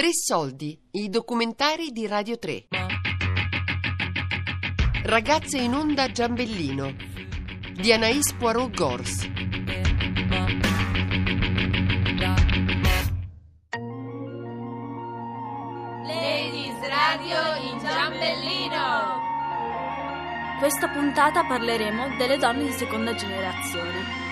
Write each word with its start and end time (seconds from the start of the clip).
Tre 0.00 0.14
soldi, 0.14 0.80
i 0.92 1.10
documentari 1.10 1.90
di 1.90 2.06
Radio 2.06 2.38
3. 2.38 2.68
Ragazze 5.02 5.58
in 5.58 5.74
onda 5.74 6.10
Giambellino 6.10 6.96
di 7.74 7.92
Anaïs 7.92 8.34
Poirot 8.34 8.74
Gors. 8.74 9.28
Ladies 16.06 16.80
Radio 16.80 17.70
in 17.70 17.78
Giambellino. 17.78 19.20
Questa 20.60 20.88
puntata 20.88 21.44
parleremo 21.44 22.16
delle 22.16 22.38
donne 22.38 22.64
di 22.64 22.72
seconda 22.72 23.14
generazione. 23.14 24.29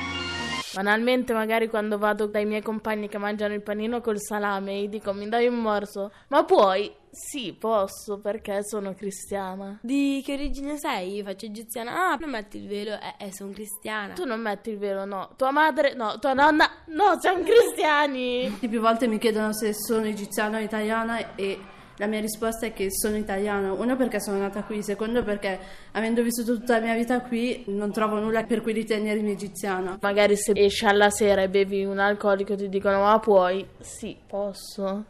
Banalmente, 0.78 1.32
magari 1.32 1.68
quando 1.68 1.98
vado 1.98 2.26
dai 2.26 2.44
miei 2.44 2.62
compagni 2.62 3.08
che 3.08 3.18
mangiano 3.18 3.52
il 3.52 3.62
panino 3.62 4.00
col 4.00 4.20
salame 4.20 4.82
e 4.82 4.88
dico 4.88 5.12
mi 5.12 5.28
dai 5.28 5.48
un 5.48 5.56
morso, 5.60 6.12
ma 6.28 6.44
puoi? 6.44 6.94
Sì, 7.10 7.52
posso 7.52 8.20
perché 8.20 8.62
sono 8.62 8.94
cristiana. 8.94 9.80
Di 9.82 10.22
che 10.24 10.34
origine 10.34 10.78
sei? 10.78 11.20
Faccio 11.24 11.46
egiziana. 11.46 12.12
Ah, 12.12 12.16
non 12.20 12.30
metti 12.30 12.58
il 12.58 12.68
velo. 12.68 12.92
Eh, 12.92 13.26
eh, 13.26 13.32
sono 13.32 13.50
cristiana. 13.50 14.14
Tu 14.14 14.24
non 14.24 14.40
metti 14.40 14.70
il 14.70 14.78
velo, 14.78 15.04
no. 15.04 15.30
Tua 15.36 15.50
madre, 15.50 15.94
no. 15.94 16.16
Tua 16.20 16.32
nonna, 16.32 16.70
no, 16.86 17.18
siamo 17.18 17.42
cristiani. 17.42 18.56
Più 18.60 18.78
volte 18.78 19.08
mi 19.08 19.18
chiedono 19.18 19.52
se 19.52 19.74
sono 19.74 20.06
egiziana 20.06 20.58
o 20.58 20.60
italiana 20.60 21.34
e 21.34 21.58
la 21.98 22.06
mia 22.06 22.20
risposta 22.20 22.66
è 22.66 22.72
che 22.72 22.90
sono 22.90 23.16
italiana, 23.16 23.72
uno 23.72 23.96
perché 23.96 24.20
sono 24.20 24.38
nata 24.38 24.62
qui, 24.62 24.82
secondo 24.82 25.22
perché 25.22 25.58
avendo 25.92 26.22
vissuto 26.22 26.56
tutta 26.56 26.78
la 26.78 26.84
mia 26.84 26.94
vita 26.94 27.20
qui 27.20 27.64
non 27.66 27.92
trovo 27.92 28.18
nulla 28.18 28.44
per 28.44 28.62
cui 28.62 28.72
ritenermi 28.72 29.32
egiziana. 29.32 29.98
Magari 30.00 30.36
se 30.36 30.52
esci 30.54 30.86
alla 30.86 31.10
sera 31.10 31.42
e 31.42 31.48
bevi 31.48 31.84
un 31.84 31.98
alcolico 31.98 32.54
ti 32.54 32.68
dicono 32.68 33.02
ma 33.02 33.18
puoi? 33.18 33.66
Sì, 33.80 34.16
posso. 34.26 35.04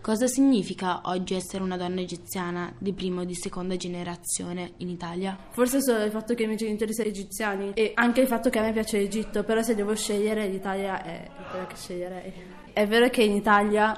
Cosa 0.00 0.28
significa 0.28 1.00
oggi 1.04 1.34
essere 1.34 1.62
una 1.62 1.76
donna 1.76 2.00
egiziana 2.00 2.72
di 2.78 2.92
prima 2.92 3.22
o 3.22 3.24
di 3.24 3.34
seconda 3.34 3.76
generazione 3.76 4.74
in 4.76 4.88
Italia? 4.88 5.36
Forse 5.50 5.82
solo 5.82 6.04
il 6.04 6.10
fatto 6.12 6.34
che 6.34 6.44
i 6.44 6.46
miei 6.46 6.56
genitori 6.56 6.94
siano 6.94 7.10
egiziani 7.10 7.72
e 7.74 7.90
anche 7.94 8.20
il 8.20 8.28
fatto 8.28 8.48
che 8.48 8.60
a 8.60 8.62
me 8.62 8.72
piace 8.72 8.98
l'Egitto, 8.98 9.42
però 9.42 9.60
se 9.60 9.74
devo 9.74 9.94
scegliere 9.96 10.46
l'Italia 10.46 11.02
è 11.02 11.28
quella 11.50 11.66
che 11.66 11.74
sceglierei. 11.74 12.32
È 12.72 12.86
vero 12.86 13.08
che 13.08 13.24
in 13.24 13.32
Italia 13.32 13.92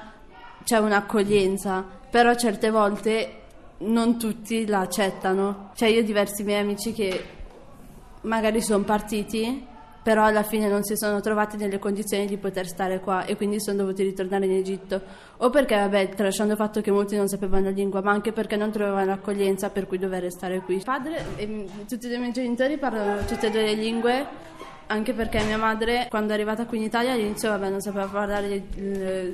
c'è 0.63 0.79
un'accoglienza, 0.79 2.00
però 2.11 2.35
certe 2.35 2.69
volte 2.69 3.35
non 3.79 4.19
tutti 4.19 4.67
la 4.67 4.81
accettano. 4.81 5.71
Cioè 5.75 5.89
io 5.89 6.01
ho 6.01 6.03
diversi 6.03 6.43
miei 6.43 6.59
amici 6.61 6.93
che 6.93 7.23
magari 8.21 8.61
sono 8.61 8.83
partiti, 8.83 9.65
però 10.03 10.25
alla 10.25 10.43
fine 10.43 10.67
non 10.67 10.83
si 10.83 10.95
sono 10.97 11.21
trovati 11.21 11.57
nelle 11.57 11.79
condizioni 11.79 12.25
di 12.25 12.37
poter 12.37 12.67
stare 12.67 12.99
qua 12.99 13.25
e 13.25 13.35
quindi 13.35 13.61
sono 13.61 13.77
dovuti 13.77 14.03
ritornare 14.03 14.45
in 14.45 14.51
Egitto. 14.51 15.01
O 15.37 15.49
perché, 15.49 15.75
vabbè, 15.75 16.09
tralasciando 16.09 16.53
il 16.53 16.57
fatto 16.57 16.81
che 16.81 16.91
molti 16.91 17.15
non 17.15 17.27
sapevano 17.27 17.65
la 17.65 17.69
lingua, 17.71 18.01
ma 18.01 18.11
anche 18.11 18.31
perché 18.31 18.55
non 18.55 18.71
trovavano 18.71 19.05
l'accoglienza 19.05 19.69
per 19.69 19.87
cui 19.87 19.97
dover 19.97 20.23
restare 20.23 20.59
qui. 20.61 20.81
Padre 20.83 21.23
e 21.37 21.65
tutti 21.87 22.05
e 22.05 22.09
due 22.09 22.17
i 22.17 22.19
miei 22.19 22.33
genitori 22.33 22.77
parlano 22.77 23.23
tutte 23.25 23.47
e 23.47 23.51
due 23.51 23.61
le 23.61 23.73
lingue 23.73 24.27
anche 24.91 25.13
perché 25.13 25.41
mia 25.43 25.57
madre 25.57 26.07
quando 26.09 26.31
è 26.31 26.35
arrivata 26.35 26.65
qui 26.65 26.77
in 26.77 26.83
Italia 26.83 27.13
all'inizio 27.13 27.49
vabbè, 27.49 27.69
non 27.69 27.79
sapeva 27.79 28.05
parlare 28.05 28.63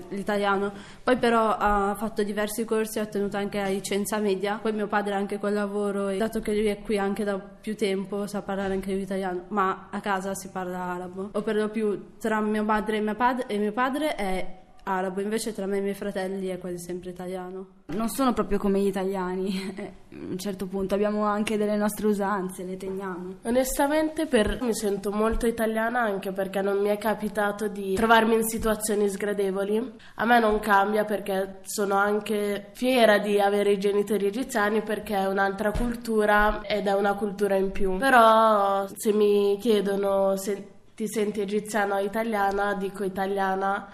l'italiano, 0.10 0.72
poi 1.04 1.18
però 1.18 1.56
ha 1.58 1.96
fatto 1.98 2.24
diversi 2.24 2.64
corsi, 2.64 3.00
ha 3.00 3.04
ottenuto 3.04 3.38
anche 3.38 3.60
la 3.60 3.68
licenza 3.68 4.20
media, 4.20 4.60
poi 4.62 4.74
mio 4.74 4.88
padre 4.88 5.16
anche 5.16 5.40
col 5.40 5.54
lavoro 5.54 6.10
e 6.10 6.18
dato 6.18 6.40
che 6.40 6.54
lui 6.54 6.68
è 6.68 6.80
qui 6.80 6.98
anche 6.98 7.24
da 7.24 7.38
più 7.40 7.76
tempo 7.76 8.28
sa 8.28 8.42
parlare 8.42 8.74
anche 8.74 8.94
l'italiano, 8.94 9.46
ma 9.50 9.88
a 9.92 10.00
casa 10.00 10.36
si 10.36 10.50
parla 10.50 10.80
arabo, 10.80 11.30
o 11.34 11.42
per 11.42 11.56
lo 11.56 11.70
più 11.70 12.18
tra 12.20 12.40
mio 12.40 12.64
padre 12.64 12.98
e 12.98 13.02
mio 13.02 13.16
padre, 13.16 13.46
e 13.48 13.58
mio 13.58 13.72
padre 13.72 14.16
è 14.16 14.66
arabo, 14.88 15.22
invece 15.22 15.54
tra 15.54 15.66
me 15.66 15.76
e 15.76 15.80
i 15.80 15.82
miei 15.82 15.94
fratelli 15.94 16.48
è 16.48 16.58
quasi 16.58 16.80
sempre 16.80 17.10
italiano. 17.10 17.76
Non 17.88 18.10
sono 18.10 18.34
proprio 18.34 18.58
come 18.58 18.80
gli 18.80 18.88
italiani, 18.88 19.74
eh, 19.76 19.94
a 20.12 20.16
un 20.30 20.38
certo 20.38 20.66
punto 20.66 20.96
abbiamo 20.96 21.26
anche 21.26 21.58
delle 21.58 21.76
nostre 21.76 22.08
usanze, 22.08 22.64
le 22.64 22.78
teniamo. 22.78 23.36
Onestamente 23.44 24.26
per... 24.26 24.60
mi 24.62 24.74
sento 24.74 25.12
molto 25.12 25.46
italiana 25.46 26.02
anche 26.02 26.32
perché 26.32 26.62
non 26.62 26.80
mi 26.80 26.90
è 26.90 26.98
capitato 26.98 27.68
di 27.68 27.96
trovarmi 27.96 28.36
in 28.36 28.48
situazioni 28.48 29.10
sgradevoli. 29.10 29.94
A 30.16 30.26
me 30.26 30.40
non 30.40 30.60
cambia 30.60 31.06
perché 31.06 31.60
sono 31.64 31.96
anche 31.96 32.70
fiera 32.74 33.20
di 33.20 33.40
avere 33.40 33.72
i 33.72 33.80
genitori 33.80 34.26
egiziani 34.26 34.82
perché 34.82 35.16
è 35.16 35.28
un'altra 35.28 35.72
cultura 35.72 36.62
ed 36.62 36.88
è 36.88 36.94
una 36.94 37.14
cultura 37.14 37.56
in 37.56 37.72
più. 37.72 37.98
Però 37.98 38.88
se 38.96 39.12
mi 39.14 39.58
chiedono 39.60 40.36
se 40.38 40.76
ti 40.96 41.08
senti 41.08 41.42
egiziana 41.42 41.98
o 41.98 42.00
italiana, 42.00 42.74
dico 42.74 43.04
italiana 43.04 43.88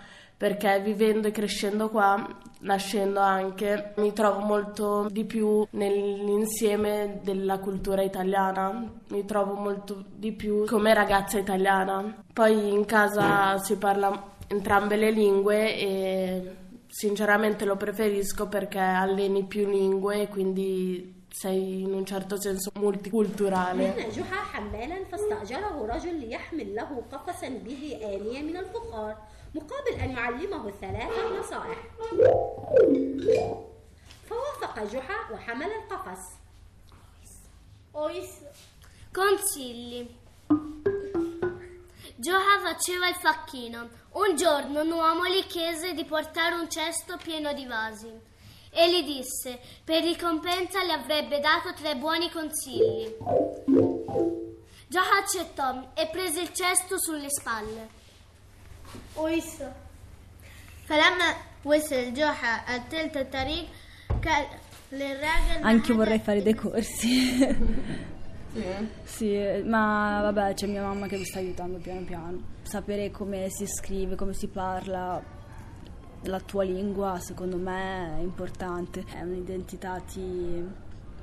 perché 0.44 0.81
vivendo 0.81 1.30
e 1.30 1.31
crescendo 1.31 1.88
qua, 1.88 2.28
nascendo 2.64 3.22
anche, 3.22 3.94
mi 3.96 4.12
trovo 4.12 4.42
molto 4.42 5.08
di 5.09 5.24
più 5.24 5.66
nell'insieme 5.70 7.22
della 7.24 7.59
cultura 7.59 8.02
italiana, 8.02 8.92
mi 9.08 9.24
trovo 9.24 9.54
molto 9.54 10.04
di 10.14 10.34
più 10.34 10.66
come 10.66 10.94
ragazza 10.94 11.40
italiana. 11.40 12.26
Poi 12.34 12.74
in 12.74 12.84
casa 12.84 13.58
si 13.59 13.78
parla 13.78 14.31
entrambe 14.48 14.98
le 14.98 15.12
lingue 15.12 15.78
e 15.78 16.56
sinceramente 16.88 17.64
lo 17.64 17.78
preferisco 17.78 18.50
perché 18.50 18.80
alleni 18.80 19.46
più 19.46 19.70
lingue 19.70 20.24
e 20.24 20.28
quindi 20.28 21.24
sei 21.30 21.84
in 21.84 21.94
un 21.94 22.06
certo 22.06 22.36
senso 22.38 22.70
multiculturale. 22.75 23.94
مقابل 29.55 30.01
أن 30.01 30.11
يعلمه 30.11 30.71
ثلاثة 30.81 31.41
نصائح 31.41 31.79
فوافق 34.29 34.84
جحا 34.84 35.33
وحمل 35.33 35.67
القفص 35.67 36.39
Consigli. 39.11 40.06
Gioca 42.15 42.61
faceva 42.62 43.09
il 43.09 43.15
facchino. 43.17 43.89
Un 44.12 44.37
giorno 44.37 44.83
un 44.83 44.91
uomo 44.93 45.27
gli 45.27 45.45
chiese 45.47 45.95
di 45.95 46.05
portare 46.05 46.55
un 46.55 46.71
cesto 46.71 47.17
pieno 47.17 47.53
di 47.53 47.67
vasi 47.67 48.09
e 48.71 48.91
gli 48.91 49.05
disse 49.05 49.59
per 49.83 50.03
ricompensa 50.03 50.84
le 50.84 50.93
avrebbe 50.93 51.41
dato 51.41 51.73
tre 51.75 51.97
buoni 51.97 52.31
consigli. 52.31 53.17
Gioca 54.87 55.17
accettò 55.19 55.91
e 55.95 56.06
prese 56.06 56.41
il 56.41 56.53
cesto 56.53 56.99
sulle 56.99 57.31
spalle. 57.31 57.89
ويسر 59.17 59.73
فلما 60.87 61.34
وصل 61.65 62.15
جوحة 62.15 62.77
التلت 62.77 63.17
الطريق 63.17 63.67
كان 64.23 64.45
للراجل 64.93 65.62
Anche 65.62 65.91
io 65.93 65.97
vorrei 65.99 66.19
fare 66.19 66.43
dei 66.43 66.55
corsi. 66.55 67.37
sì. 68.55 68.89
sì, 69.05 69.62
ma 69.65 70.21
vabbè 70.23 70.55
c'è 70.55 70.67
mia 70.67 70.83
mamma 70.83 71.06
che 71.06 71.17
mi 71.19 71.25
sta 71.25 71.39
aiutando 71.39 71.79
piano 71.79 72.01
piano. 72.05 72.41
Sapere 72.62 73.11
come 73.11 73.49
si 73.51 73.67
scrive, 73.67 74.15
come 74.17 74.33
si 74.33 74.47
parla 74.49 75.23
la 76.23 76.41
tua 76.41 76.65
lingua 76.65 77.19
secondo 77.21 77.56
me 77.59 78.17
è 78.19 78.23
importante. 78.23 79.05
È 79.12 79.21
un'identità, 79.23 80.01
ti, 80.01 80.67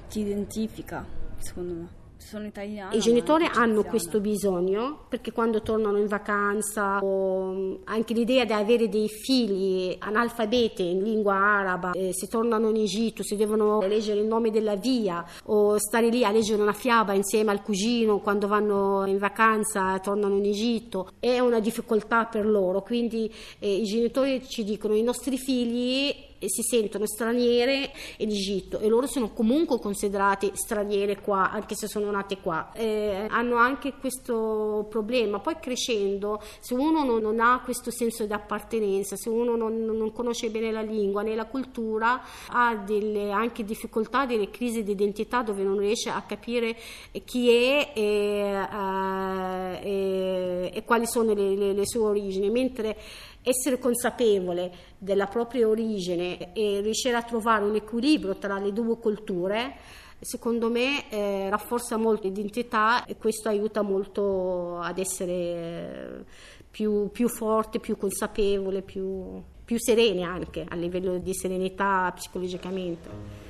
ti 0.10 0.20
identifica 0.20 1.04
secondo 1.40 1.74
me. 1.74 1.88
Sono 2.21 2.47
italiana. 2.47 2.93
I 2.93 3.01
genitori 3.01 3.49
hanno 3.51 3.83
questo 3.83 4.21
bisogno 4.21 5.07
perché 5.09 5.33
quando 5.33 5.63
tornano 5.63 5.99
in 5.99 6.07
vacanza 6.07 6.99
o 7.03 7.81
anche 7.85 8.15
l'idea 8.15 8.45
di 8.45 8.53
avere 8.53 8.89
dei 8.89 9.09
figli 9.09 9.97
analfabeti 9.99 10.91
in 10.91 11.03
lingua 11.03 11.35
araba, 11.35 11.93
eh, 11.93 12.13
se 12.13 12.27
tornano 12.29 12.69
in 12.69 12.77
Egitto, 12.77 13.23
si 13.23 13.37
devono 13.37 13.81
leggere 13.81 14.21
il 14.21 14.27
nome 14.27 14.51
della 14.51 14.77
via 14.77 15.25
o 15.45 15.79
stare 15.79 16.09
lì 16.09 16.23
a 16.23 16.31
leggere 16.31 16.63
una 16.63 16.73
fiaba 16.73 17.15
insieme 17.15 17.51
al 17.51 17.63
cugino 17.63 18.21
quando 18.21 18.47
vanno 18.47 19.07
in 19.07 19.19
vacanza 19.19 19.99
tornano 19.99 20.37
in 20.37 20.45
Egitto, 20.45 21.13
è 21.19 21.39
una 21.39 21.59
difficoltà 21.59 22.27
per 22.27 22.47
loro. 22.47 22.83
Quindi 22.83 23.33
eh, 23.59 23.75
i 23.77 23.85
genitori 23.85 24.47
ci 24.47 24.63
dicono 24.63 24.95
i 24.95 25.03
nostri 25.03 25.39
figli 25.39 26.29
si 26.49 26.63
sentono 26.63 27.07
straniere 27.07 27.93
in 28.19 28.31
Egitto 28.31 28.79
e 28.79 28.89
loro 28.89 29.07
sono 29.07 29.33
comunque 29.33 29.79
considerate 29.79 30.53
straniere 30.55 31.21
qua, 31.21 31.51
anche 31.51 31.75
se 31.75 31.87
sono 31.87 32.11
nate 32.11 32.39
qua. 32.39 32.73
Eh, 32.73 33.27
hanno 33.29 33.57
anche 33.57 33.95
questo 33.99 34.87
problema. 34.89 35.39
Poi 35.39 35.57
crescendo, 35.61 36.41
se 36.61 36.75
uno 36.75 37.05
non, 37.05 37.21
non 37.21 37.41
ha 37.41 37.61
questo 37.63 37.91
senso 37.91 38.25
di 38.25 38.33
appartenenza, 38.33 39.17
se 39.17 39.29
uno 39.29 39.57
non, 39.57 39.85
non, 39.85 40.13
conosce 40.13 40.51
bene 40.51 40.71
la 40.71 40.83
lingua 40.83 41.23
né 41.23 41.35
la 41.35 41.47
cultura, 41.47 42.23
ha 42.49 42.75
delle 42.77 43.31
anche 43.31 43.65
difficoltà, 43.65 44.27
delle 44.27 44.51
crisi 44.51 44.83
di 44.83 44.93
identità 44.93 45.43
dove 45.43 45.63
non 45.63 45.79
riesce 45.79 46.09
a 46.11 46.23
capire 46.23 46.77
chi 47.25 47.51
è 47.51 47.93
e, 47.95 48.67
uh, 48.71 49.87
e, 49.87 50.71
e 50.73 50.85
quali 50.85 51.07
sono 51.07 51.35
le, 51.35 51.55
le, 51.55 51.73
le 51.73 51.87
sue 51.87 52.03
origini. 52.03 52.51
Mentre 52.51 52.97
essere 53.43 53.79
consapevole 53.79 54.73
della 54.99 55.27
propria 55.27 55.67
origine 55.69 56.53
e 56.53 56.81
riuscire 56.81 57.17
a 57.17 57.23
trovare 57.23 57.65
un 57.65 57.75
equilibrio 57.75 58.37
tra 58.37 58.59
le 58.59 58.73
due 58.73 58.99
culture 58.99 59.77
secondo 60.21 60.71
me 60.71 61.09
eh, 61.09 61.49
rafforza 61.49 61.97
molto 61.97 62.29
l'identità 62.29 63.05
e 63.05 63.17
questo 63.17 63.49
aiuta 63.49 63.83
molto 63.83 64.79
ad 64.79 64.99
essere 64.99 66.25
più, 66.71 67.11
più 67.11 67.29
forte, 67.29 67.81
più 67.81 67.97
consapevole, 67.97 68.83
più, 68.83 69.43
più 69.65 69.79
serene 69.79 70.23
anche 70.23 70.65
a 70.69 70.75
livello 70.75 71.19
di 71.19 71.35
serenità 71.35 72.13
psicologicamente. 72.15 73.49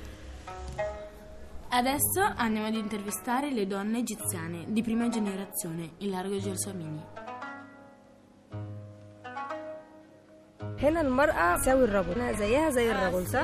Adesso 1.73 2.21
andiamo 2.35 2.67
ad 2.67 2.75
intervistare 2.75 3.51
le 3.51 3.65
donne 3.65 3.99
egiziane 3.99 4.65
di 4.67 4.81
prima 4.81 5.07
generazione, 5.07 5.91
il 5.99 6.09
largo 6.09 6.37
Gelsamini. 6.37 7.30
هنا 10.83 11.01
المرأة 11.01 11.55
تساوي 11.57 11.83
الرجل 11.83 12.21
هنا 12.21 12.31
زيها 12.31 12.69
زي 12.69 12.91
الرجل 12.91 13.27
صح؟ 13.27 13.43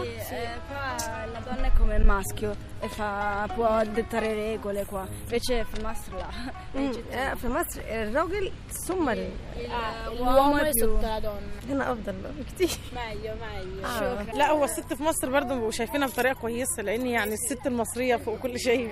qua 0.69 0.95
la 1.33 1.39
donna 1.47 1.67
è 1.67 1.71
come 1.79 1.95
il 1.95 2.05
maschio 2.05 2.51
e 2.79 2.87
fa, 2.89 3.47
può 3.55 3.83
dettare 3.97 4.33
regole 4.33 4.85
qua. 4.85 5.07
Invece 5.29 5.63
في 5.63 5.83
مصر 5.83 6.15
لا. 6.15 7.31
آه، 7.31 7.33
في 7.33 7.47
مصر 7.47 7.81
الراجل 7.85 8.51
ثم 8.87 9.09
ال- 9.09 9.29
l'uomo 10.17 10.57
è 10.57 10.69
più- 10.71 10.97
sotto 10.97 11.05
la 11.05 11.19
donna. 11.19 11.69
هنا 11.69 11.91
أفضل 11.91 12.15
بكتير 12.39 12.69
meglio 12.95 13.33
meglio 13.43 13.85
آه. 13.85 14.23
لا 14.35 14.51
هو 14.51 14.63
الست 14.63 14.93
في 14.93 15.03
مصر 15.03 15.29
برضه 15.31 15.53
بيبقوا 15.55 15.71
شايفينها 15.71 16.07
بطريقة 16.07 16.33
كويسة 16.33 16.83
لأن 16.83 17.07
يعني 17.07 17.33
الست 17.33 17.67
المصرية 17.67 18.15
فوق 18.15 18.39
كل 18.39 18.59
شيء 18.59 18.89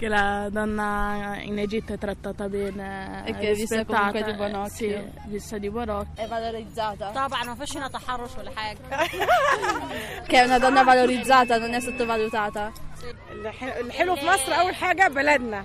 Che 0.00 0.08
la 0.08 0.48
donna 0.50 1.36
in 1.42 1.58
Egitto 1.58 1.92
è 1.92 1.98
trattata 1.98 2.48
bene, 2.48 3.22
E 3.26 3.32
che 3.34 3.50
è 3.50 3.54
vista 3.54 3.76
rispettata, 3.76 3.98
comunque 3.98 4.22
di 4.24 4.32
buon 4.38 4.54
occhio. 4.54 4.70
Sì, 4.70 5.04
vista 5.26 5.58
di 5.58 5.68
buon 5.70 5.88
occhio. 5.90 6.24
È 6.24 6.26
valorizzata. 6.26 7.12
طبعا 7.14 7.44
ما 7.44 7.54
فيش 7.54 7.76
هنا 7.76 7.88
تحرش 7.88 8.30
ولا 8.38 8.50
حاجة 8.56 8.78
Che 10.26 10.36
è 10.40 10.44
una 10.44 10.58
donna 10.58 10.82
valorizzata, 10.84 11.58
non 11.58 11.74
è 11.74 11.80
sottovalutata. 11.80 12.72
الح- 13.32 13.76
الحلو 13.76 14.16
في 14.16 14.26
مصر 14.26 14.52
اول 14.60 14.74
حاجة 14.74 15.08
بلدنا 15.08 15.64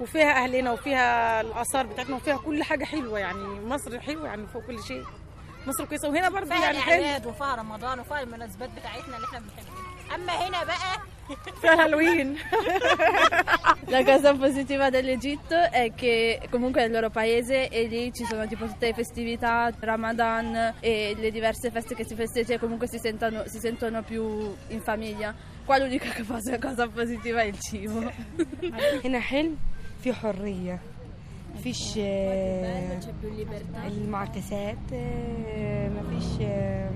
وفيها 0.00 0.44
اهلنا 0.44 0.72
وفيها 0.72 1.40
الاثار 1.40 1.86
بتاعتنا 1.86 2.16
وفيها 2.16 2.36
كل 2.36 2.62
حاجة 2.62 2.84
حلوة 2.84 3.18
يعني 3.18 3.60
مصر 3.66 4.00
حلوة 4.00 4.26
يعني 4.26 4.46
فوق 4.46 4.62
كل 4.66 4.82
شيء 4.82 5.04
مصر 5.67 5.85
كويسه 5.85 6.09
وهنا 6.09 6.29
برضه 6.29 6.45
فيها 6.45 6.63
يعني 6.63 6.77
حلو 6.79 6.95
الاعياد 7.01 7.25
وفيها 7.25 7.55
رمضان 7.55 7.99
وفيها 7.99 8.21
المناسبات 8.21 8.69
بتاعتنا 8.69 9.15
اللي 9.15 9.27
احنا 9.27 9.39
بنحبها 9.39 10.15
اما 10.15 10.47
هنا 10.47 10.63
بقى 10.63 11.01
فيها 11.61 11.83
هالوين 11.83 12.37
La 13.87 14.03
cosa 14.03 14.33
positiva 14.33 14.89
dell'Egitto 14.89 15.55
è 15.83 15.93
che 15.93 16.39
comunque 16.49 16.81
è 16.81 16.85
il 16.85 16.91
loro 16.91 17.09
paese 17.09 17.67
e 17.69 17.83
lì 17.87 18.13
ci 18.13 18.23
sono 18.25 18.47
tipo 18.47 18.65
tutte 18.65 18.87
le 18.87 18.93
festività, 18.93 19.71
Ramadan 19.79 20.75
e 20.79 21.15
le 21.17 21.29
diverse 21.31 21.71
feste 21.71 21.93
che 21.95 22.05
si 22.05 22.15
festeggiano 22.15 22.55
e 22.55 22.59
comunque 22.59 22.87
si 22.87 22.99
sentono, 22.99 23.43
si 23.47 23.59
sentono 23.59 24.01
più 24.03 24.55
in 24.69 24.81
famiglia. 24.81 25.33
Qua 25.65 25.77
l'unica 25.77 26.09
cosa, 26.25 26.57
cosa 26.59 26.87
positiva 26.87 27.41
è 27.41 27.45
il 27.45 27.59
cibo. 27.59 28.11
هنا 29.03 29.19
حلو 29.19 29.55
في 30.03 30.13
حرية 31.55 31.59
مفيش 31.59 31.97
آه، 31.99 32.99
المعاكسات 33.87 34.77
آه، 34.93 35.89
مفيش 35.89 36.41
آه، 36.41 36.89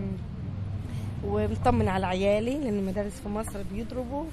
ومطمن 1.25 1.87
على 1.87 2.05
عيالي 2.05 2.59
لان 2.59 2.79
المدارس 2.79 3.19
في 3.19 3.29
مصر 3.29 3.61
بيضربوا 3.71 4.23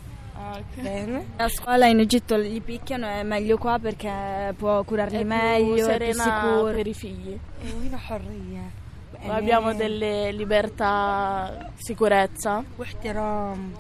فاهمة؟ 0.77 1.23
La 1.39 1.49
scuola 1.49 1.87
in 1.87 2.01
Egitto 2.01 2.39
gli 2.39 2.61
picchiano 2.61 3.07
è 3.07 3.23
meglio 3.23 3.59
qua 3.59 3.79
perché 3.79 4.55
può 4.59 4.83
curarli 4.83 5.17
È 5.17 5.21
più 5.21 5.29
meglio, 5.29 5.73
è 5.75 5.77
più 5.77 5.85
serena 5.85 6.25
sicuro. 6.25 6.73
per 6.73 6.87
i 6.87 6.95
figli. 6.95 7.37
وهنا 7.75 7.97
حرية 7.99 8.81
Abbiamo 9.29 9.73
delle 9.75 10.33
libertà, 10.33 11.71
sicurezza. 11.77 12.65
واحترام 12.79 13.73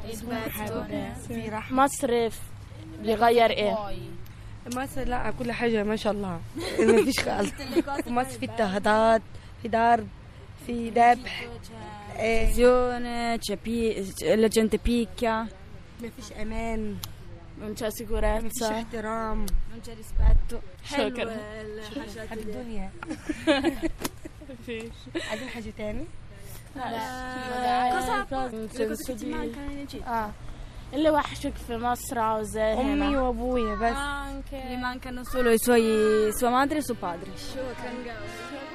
في 1.28 1.50
مصر 1.70 2.28
بيغير 3.02 3.50
ايه؟ 3.50 3.76
مصر 4.75 5.03
لا 5.03 5.33
كل 5.39 5.51
حاجة 5.51 5.83
ما 5.83 5.95
شاء 5.95 6.13
الله. 6.13 6.39
ما 6.87 7.03
فيش 7.03 7.19
خالص 7.19 7.49
في 8.03 8.09
مصر 8.09 8.39
في 8.39 8.45
اضطهادات 8.45 9.21
في 9.61 9.67
ضرب 9.69 10.07
في 10.67 10.89
ذبح. 10.89 11.47
إيه. 12.19 12.45
تلفزيون 12.45 13.35
لجنة 14.35 14.69
بيكا. 14.85 15.47
ما 16.01 16.09
فيش 16.17 16.31
أمان. 16.41 16.97
non 17.59 17.73
c'è 17.73 17.89
sicurezza 17.91 18.43
ما 18.43 18.49
فيش 18.49 18.61
احترام. 18.63 19.45
non 19.45 19.79
c'è 19.87 19.93
rispetto 19.95 20.57
شكرا. 20.89 21.37
حب 22.29 22.37
الدنيا 22.37 22.91
عايزين 25.29 25.49
حاجة 25.49 25.73
تاني؟ 25.77 26.05
لا. 26.75 27.89
كوسابو 27.91 28.67
كوسابو 28.67 29.19
كمان 29.25 29.51
كان 29.51 30.01
آه. 30.07 30.31
اللي 30.94 31.10
وحشك 31.10 31.52
في 31.66 31.76
مصر 31.76 32.18
عاوزاه 32.18 32.80
أمي 32.80 32.92
هنا 32.92 33.20
وأبويا 33.20 33.74
بس 33.74 33.96
Gli 34.52 34.76
mancano 34.76 35.24
solo 35.24 35.50
i 35.50 35.58
suoi, 35.58 36.30
sua 36.38 36.50
madre 36.50 36.78
e 36.78 36.82
suo 36.82 36.94
padre. 36.94 37.30
لا 37.30 38.65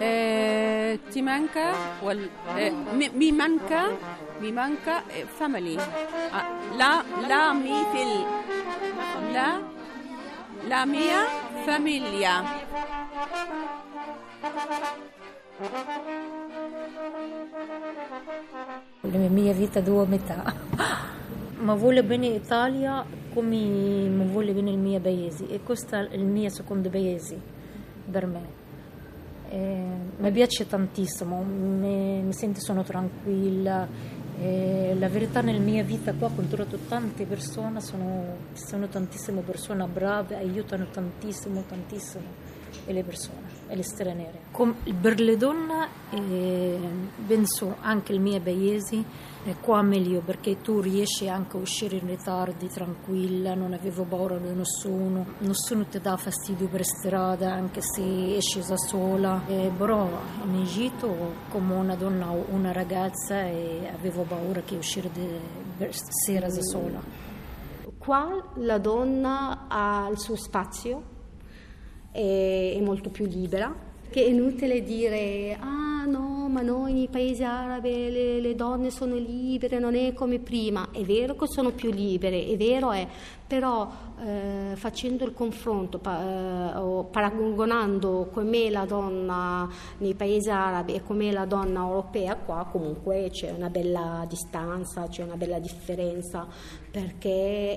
Eh, 0.00 0.98
ti 1.12 1.20
manca? 1.22 1.98
Wal- 2.02 2.30
eh, 2.56 2.70
mi, 2.70 3.06
mi 3.14 3.30
manca? 3.32 3.90
Mi 4.40 4.50
manca 4.50 5.04
eh, 5.08 5.26
family. 5.26 5.76
Ah, 5.78 6.46
la 6.80 7.04
la 7.30 7.52
mi 7.52 7.76
fil 7.92 8.12
la 9.36 9.48
la 10.66 10.80
mia 10.86 11.20
famiglia 11.64 12.34
La 19.00 19.18
mia 19.28 19.52
vita 19.52 19.80
due 19.80 20.06
metà. 20.06 20.54
ma 21.62 21.74
vuole 21.74 22.02
bene 22.02 22.28
l'Italia 22.28 23.04
come 23.32 23.56
mi 23.56 24.26
vuole 24.26 24.52
bene 24.52 24.70
il 24.70 24.78
mio 24.78 25.00
paese 25.00 25.48
e 25.48 25.62
questo 25.62 25.96
è 25.96 26.08
il 26.14 26.24
mio 26.24 26.50
secondo 26.50 26.88
paese 26.90 27.38
per 28.10 28.26
me. 28.26 28.60
Eh, 29.48 29.84
mi 30.16 30.30
piace 30.30 30.66
tantissimo, 30.66 31.42
mi, 31.42 32.22
mi 32.22 32.32
sento 32.32 32.60
sono 32.60 32.82
tranquilla. 32.82 33.86
eh, 34.40 34.96
la 34.98 35.08
verità 35.08 35.40
nella 35.42 35.60
mia 35.60 35.82
vita 35.82 36.12
qua 36.14 36.26
ho 36.26 36.30
incontrato 36.30 36.78
tante 36.88 37.24
persone, 37.24 37.80
sono, 37.80 38.36
sono 38.54 38.88
tantissime 38.88 39.42
persone 39.42 39.86
brave, 39.86 40.36
aiutano 40.36 40.86
tantissimo, 40.90 41.62
tantissimo 41.68 42.41
e 42.86 42.92
le 42.92 43.02
persone 43.04 43.60
e 43.68 43.76
le 43.76 43.82
straniere. 43.82 44.40
Com- 44.50 44.76
per 45.00 45.18
le 45.18 45.36
donne 45.36 45.88
eh, 46.10 46.78
penso 47.26 47.76
anche 47.80 48.12
il 48.12 48.20
mio 48.20 48.40
paese 48.40 49.30
è 49.44 49.56
qua 49.60 49.82
meglio 49.82 50.20
perché 50.20 50.60
tu 50.60 50.80
riesci 50.80 51.28
anche 51.28 51.56
a 51.56 51.60
uscire 51.60 51.96
in 51.96 52.06
ritardi 52.06 52.68
tranquilla, 52.68 53.54
non 53.54 53.72
avevo 53.72 54.04
paura 54.04 54.36
di 54.36 54.52
nessuno, 54.52 55.26
nessuno 55.38 55.84
ti 55.86 56.00
dà 56.00 56.16
fastidio 56.16 56.68
per 56.68 56.84
strada 56.84 57.52
anche 57.52 57.80
se 57.82 58.36
esci 58.36 58.60
da 58.60 58.76
sola. 58.76 59.42
Eh, 59.46 59.70
però 59.76 60.08
in 60.44 60.60
Egitto 60.60 61.34
come 61.48 61.74
una 61.74 61.96
donna 61.96 62.30
o 62.30 62.44
una 62.50 62.72
ragazza 62.72 63.42
e 63.42 63.90
avevo 63.92 64.22
paura 64.22 64.60
che 64.60 64.76
uscire 64.76 65.10
di, 65.10 65.26
sera 65.88 66.46
da 66.46 66.62
sola. 66.62 67.00
Qua 67.98 68.52
la 68.56 68.78
donna 68.78 69.66
ha 69.68 70.08
il 70.10 70.18
suo 70.18 70.36
spazio, 70.36 71.02
è, 72.12 72.74
è 72.76 72.80
molto 72.80 73.10
più 73.10 73.26
libera, 73.26 73.74
che 74.10 74.24
è 74.24 74.28
inutile 74.28 74.84
dire 74.84 75.56
ah 75.58 76.04
no, 76.04 76.48
ma 76.48 76.60
noi 76.60 76.92
nei 76.92 77.08
paesi 77.08 77.42
arabi 77.42 77.90
le, 77.90 78.40
le 78.40 78.54
donne 78.54 78.90
sono 78.90 79.16
libere, 79.16 79.78
non 79.78 79.94
è 79.94 80.12
come 80.12 80.38
prima. 80.38 80.90
È 80.92 81.00
vero 81.02 81.34
che 81.34 81.46
sono 81.48 81.70
più 81.70 81.90
libere, 81.90 82.46
è 82.46 82.56
vero 82.56 82.92
è, 82.92 83.06
però 83.52 83.86
eh, 84.24 84.72
facendo 84.76 85.26
il 85.26 85.34
confronto 85.34 85.98
pa- 85.98 86.72
eh, 86.72 86.76
o 86.78 87.04
paragonando 87.04 88.30
com'è 88.32 88.70
la 88.70 88.86
donna 88.86 89.68
nei 89.98 90.14
paesi 90.14 90.48
arabi 90.48 90.94
e 90.94 91.02
com'è 91.02 91.30
la 91.32 91.44
donna 91.44 91.80
europea 91.80 92.36
qua 92.36 92.66
comunque 92.72 93.28
c'è 93.30 93.50
una 93.50 93.68
bella 93.68 94.24
distanza, 94.26 95.06
c'è 95.06 95.22
una 95.22 95.36
bella 95.36 95.58
differenza 95.58 96.46
perché 96.90 97.28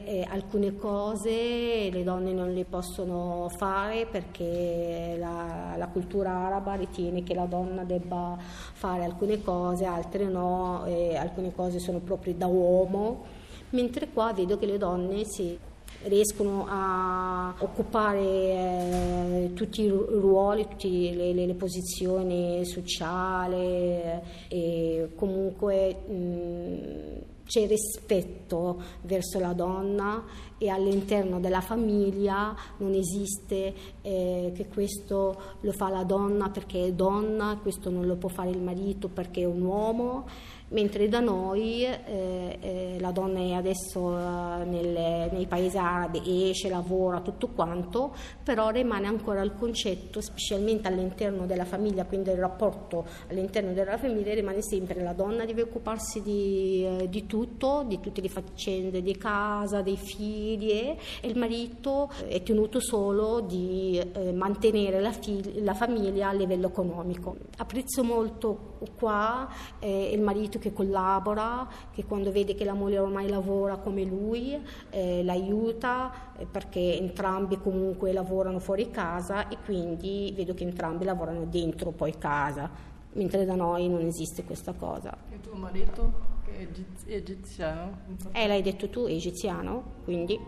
eh, 0.06 0.26
alcune 0.30 0.78
cose 0.78 1.90
le 1.92 2.04
donne 2.06 2.32
non 2.32 2.54
le 2.54 2.64
possono 2.64 3.50
fare 3.50 4.06
perché 4.06 5.18
la, 5.20 5.74
la 5.76 5.88
cultura 5.90 6.32
araba 6.32 6.76
ritiene 6.76 7.22
che 7.24 7.34
la 7.34 7.48
donna 7.48 7.84
debba 7.84 8.38
fare 8.40 9.04
alcune 9.04 9.42
cose, 9.42 9.84
altre 9.84 10.24
no, 10.24 10.86
e 10.86 11.18
alcune 11.18 11.54
cose 11.54 11.80
sono 11.80 12.00
proprio 12.00 12.34
da 12.34 12.48
uomo, 12.48 13.44
mentre 13.72 14.10
qua 14.10 14.34
vedo 14.34 14.58
che 14.58 14.66
le 14.66 14.78
donne 14.78 15.24
si 15.26 15.58
riescono 16.04 16.66
a 16.68 17.56
occupare 17.60 18.22
eh, 18.22 19.52
tutti 19.54 19.82
i 19.82 19.90
ruoli, 19.90 20.68
tutte 20.68 20.88
le, 20.88 21.34
le, 21.34 21.46
le 21.46 21.54
posizioni 21.56 22.64
sociali 22.66 24.22
e 24.48 25.10
comunque 25.16 25.96
mh, 26.08 27.44
c'è 27.48 27.68
rispetto 27.68 28.82
verso 29.02 29.40
la 29.40 29.54
donna 29.54 30.24
e 30.58 30.70
all'interno 30.70 31.40
della 31.40 31.62
famiglia 31.62 32.56
non 32.78 32.94
esiste 32.94 33.74
eh, 34.02 34.52
che 34.56 34.68
questo 34.68 35.38
lo 35.60 35.72
fa 35.72 35.90
la 35.90 36.04
donna 36.04 36.50
perché 36.50 36.86
è 36.86 36.92
donna, 36.94 37.60
questo 37.62 37.90
non 37.90 38.06
lo 38.06 38.16
può 38.16 38.30
fare 38.30 38.50
il 38.50 38.62
marito 38.62 39.10
perché 39.10 39.42
è 39.42 39.46
un 39.46 39.62
uomo 39.62 40.26
mentre 40.70 41.08
da 41.08 41.20
noi 41.20 41.84
eh, 41.84 42.58
eh, 42.60 42.98
la 43.00 43.12
donna 43.12 43.40
è 43.40 43.52
adesso 43.52 44.18
eh, 44.18 44.66
nelle, 44.66 45.30
nei 45.32 45.46
paesi 45.46 45.78
arabi 45.78 46.50
esce, 46.50 46.70
lavora, 46.70 47.20
tutto 47.22 47.50
quanto, 47.50 48.16
però 48.44 48.70
rimane 48.70 49.06
ancora 49.06 49.42
il 49.42 49.54
concetto, 49.58 50.22
specialmente 50.22 50.88
all'interno 50.88 51.46
della 51.46 51.66
famiglia, 51.66 52.06
quindi 52.06 52.32
il 52.32 52.38
rapporto 52.38 53.06
all'interno 53.30 53.74
della 53.74 53.98
famiglia 53.98 54.34
rimane 54.34 54.62
sempre 54.62 55.04
la 55.04 55.14
donna 55.14 55.46
deve 55.46 55.62
occuparsi 55.62 56.22
di, 56.24 56.84
eh, 56.84 57.10
di 57.10 57.28
tutto, 57.28 57.84
di 57.88 58.00
tutte 58.00 58.22
le 58.22 58.30
faccende 58.30 59.02
di 59.02 59.16
casa, 59.18 59.82
dei 59.82 59.98
figli 59.98 60.45
e 60.54 60.98
il 61.22 61.38
marito 61.38 62.10
è 62.28 62.42
tenuto 62.44 62.80
solo 62.80 63.42
di 63.42 64.00
eh, 64.14 64.32
mantenere 64.32 65.02
la, 65.02 65.12
fig- 65.12 65.62
la 65.62 65.74
famiglia 65.74 66.30
a 66.30 66.34
livello 66.34 66.68
economico. 66.68 67.36
Apprezzo 67.58 68.04
molto 68.04 68.78
qua 68.98 69.50
eh, 69.80 70.12
il 70.14 70.22
marito 70.22 70.60
che 70.60 70.72
collabora, 70.72 71.68
che 71.92 72.06
quando 72.06 72.32
vede 72.32 72.54
che 72.54 72.64
la 72.64 72.74
moglie 72.74 73.00
ormai 73.00 73.28
lavora 73.28 73.78
come 73.78 74.04
lui, 74.04 74.58
eh, 74.92 75.24
l'aiuta 75.24 76.34
eh, 76.38 76.46
perché 76.46 76.98
entrambi 76.98 77.58
comunque 77.58 78.14
lavorano 78.14 78.60
fuori 78.60 78.92
casa 78.92 79.48
e 79.48 79.58
quindi 79.66 80.32
vedo 80.36 80.54
che 80.54 80.64
entrambi 80.64 81.06
lavorano 81.06 81.46
dentro 81.46 81.92
poi 81.92 82.18
casa, 82.18 82.94
mentre 83.16 83.46
da 83.46 83.56
noi 83.56 83.88
non 83.88 84.06
esiste 84.06 84.44
questa 84.44 84.74
cosa. 84.74 85.16
E 85.30 85.40
tuo 85.40 85.56
marito 85.56 86.34
che 86.46 86.68
è 87.06 87.16
egiziano? 87.16 88.00
Eh, 88.32 88.48
l'hai 88.48 88.62
detto 88.62 88.90
tu, 88.90 89.06
è 89.06 89.12
egiziano, 89.12 90.02
quindi 90.04 90.40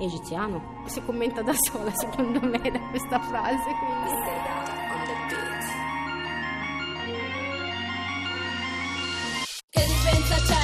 egiziano. 0.00 0.82
Si 0.86 1.02
commenta 1.02 1.42
da 1.42 1.54
sola 1.54 1.90
secondo 1.94 2.40
me 2.40 2.58
da 2.58 2.80
questa 2.90 3.18
frase. 3.20 3.70
Quindi. 3.78 4.10
Che 9.70 9.80
differenza 9.86 10.34
c'è 10.36 10.61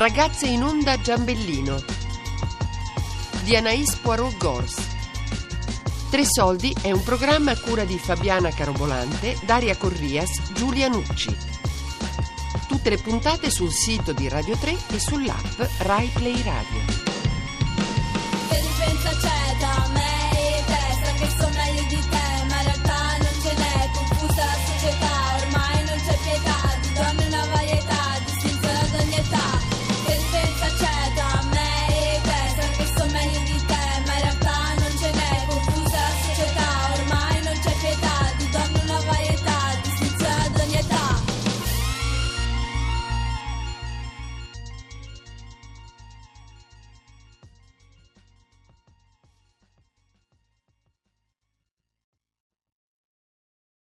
Ragazze 0.00 0.46
in 0.46 0.62
onda 0.62 0.98
Giambellino 0.98 1.76
di 3.42 3.54
Anaïs 3.54 3.98
Poirot 4.00 4.34
Gors. 4.38 4.80
Tre 6.08 6.24
soldi 6.24 6.74
è 6.80 6.90
un 6.90 7.02
programma 7.02 7.50
a 7.50 7.60
cura 7.60 7.84
di 7.84 7.98
Fabiana 7.98 8.48
Carobolante, 8.48 9.36
Daria 9.44 9.76
Corrias, 9.76 10.52
Giulia 10.54 10.88
Nucci. 10.88 11.36
Tutte 12.66 12.88
le 12.88 12.96
puntate 12.96 13.50
sul 13.50 13.70
sito 13.70 14.14
di 14.14 14.26
Radio 14.30 14.56
3 14.56 14.70
e 14.70 14.98
sull'app 14.98 15.60
Rai 15.80 16.08
Play 16.14 16.42
Radio. 16.44 17.09